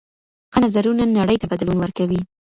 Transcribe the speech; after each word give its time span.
ښه 0.53 0.59
نظرونه 0.65 1.03
نړۍ 1.17 1.37
ته 1.41 1.45
بدلون 1.51 1.77
ورکوي. 1.79 2.21